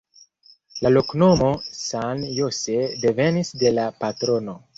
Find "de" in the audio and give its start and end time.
3.65-3.75